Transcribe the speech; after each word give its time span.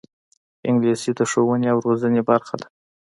انګلیسي 0.69 1.11
د 1.15 1.19
ښوونې 1.31 1.67
او 1.73 1.77
روزنې 1.85 2.21
برخه 2.29 2.55
ده 2.61 2.67